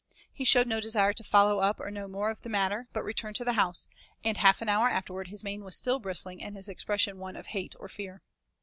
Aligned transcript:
He 0.33 0.45
showed 0.45 0.65
no 0.65 0.81
desire 0.81 1.13
to 1.13 1.23
follow 1.23 1.59
up 1.59 1.79
or 1.79 1.91
know 1.91 2.07
more 2.07 2.31
of 2.31 2.41
the 2.41 2.49
matter, 2.49 2.87
but 2.91 3.03
returned 3.03 3.35
to 3.35 3.45
the 3.45 3.53
house, 3.53 3.87
and 4.23 4.35
half 4.35 4.59
an 4.59 4.67
hour 4.67 4.89
afterward 4.89 5.27
his 5.27 5.43
mane 5.43 5.63
was 5.63 5.75
still 5.75 5.99
bristling 5.99 6.41
and 6.41 6.55
his 6.55 6.67
expression 6.67 7.19
one 7.19 7.35
of 7.35 7.45
hate 7.53 7.75
or 7.79 7.87
fear. 7.87 8.23